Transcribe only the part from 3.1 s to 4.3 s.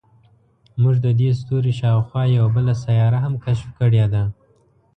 هم کشف کړې ده.